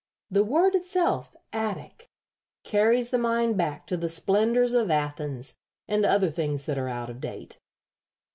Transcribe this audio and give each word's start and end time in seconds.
The 0.31 0.43
word 0.43 0.73
itself, 0.73 1.35
attic, 1.53 2.09
carries 2.63 3.11
the 3.11 3.19
mind 3.19 3.55
back 3.55 3.85
to 3.85 3.95
the 3.95 4.09
splendors 4.09 4.73
of 4.73 4.89
Athens 4.89 5.59
and 5.87 6.07
other 6.07 6.31
things 6.31 6.65
that 6.65 6.79
are 6.79 6.89
out 6.89 7.11
of 7.11 7.21
date. 7.21 7.59